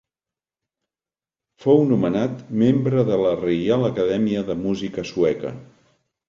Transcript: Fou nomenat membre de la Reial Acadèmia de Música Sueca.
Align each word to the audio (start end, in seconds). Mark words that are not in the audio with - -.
Fou 1.65 1.83
nomenat 1.89 2.41
membre 2.61 3.03
de 3.11 3.19
la 3.25 3.35
Reial 3.43 3.87
Acadèmia 3.91 4.43
de 4.49 4.57
Música 4.65 5.07
Sueca. 5.13 5.55